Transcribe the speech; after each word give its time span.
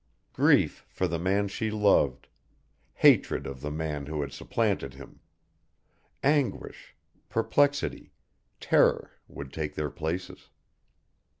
Grief 0.33 0.83
for 0.89 1.07
the 1.07 1.19
man 1.19 1.47
she 1.47 1.69
loved, 1.69 2.27
hatred 2.95 3.45
of 3.45 3.61
the 3.61 3.69
man 3.69 4.07
who 4.07 4.21
had 4.21 4.31
supplanted 4.33 4.95
him, 4.95 5.19
anguish, 6.23 6.95
perplexity, 7.29 8.11
terror, 8.59 9.11
would 9.27 9.53
take 9.53 9.75
their 9.75 9.91
places. 9.91 10.49